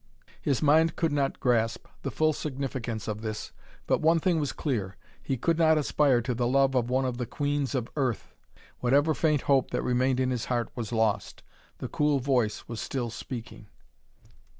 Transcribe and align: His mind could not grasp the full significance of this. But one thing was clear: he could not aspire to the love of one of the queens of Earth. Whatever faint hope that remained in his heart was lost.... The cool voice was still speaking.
His 0.41 0.63
mind 0.63 0.95
could 0.95 1.11
not 1.11 1.39
grasp 1.39 1.85
the 2.01 2.09
full 2.09 2.33
significance 2.33 3.07
of 3.07 3.21
this. 3.21 3.51
But 3.85 4.01
one 4.01 4.19
thing 4.19 4.39
was 4.39 4.51
clear: 4.51 4.97
he 5.21 5.37
could 5.37 5.59
not 5.59 5.77
aspire 5.77 6.23
to 6.23 6.33
the 6.33 6.47
love 6.47 6.73
of 6.73 6.89
one 6.89 7.05
of 7.05 7.19
the 7.19 7.27
queens 7.27 7.75
of 7.75 7.87
Earth. 7.95 8.33
Whatever 8.79 9.13
faint 9.13 9.41
hope 9.41 9.69
that 9.69 9.83
remained 9.83 10.19
in 10.19 10.31
his 10.31 10.45
heart 10.45 10.69
was 10.73 10.91
lost.... 10.91 11.43
The 11.77 11.87
cool 11.87 12.17
voice 12.19 12.67
was 12.67 12.81
still 12.81 13.11
speaking. 13.11 13.67